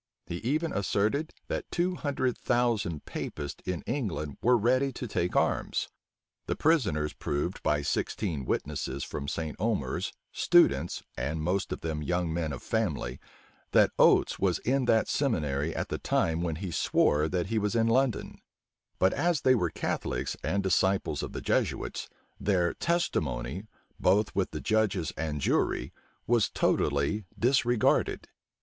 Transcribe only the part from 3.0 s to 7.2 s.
Papists in England were ready to take arms. The prisoners